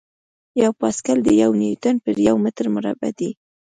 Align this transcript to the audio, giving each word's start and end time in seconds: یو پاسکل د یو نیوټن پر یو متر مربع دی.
یو 0.63 0.71
پاسکل 0.81 1.17
د 1.23 1.29
یو 1.41 1.51
نیوټن 1.61 1.95
پر 2.03 2.15
یو 2.27 2.35
متر 2.43 2.65
مربع 2.75 3.09
دی. 3.19 3.29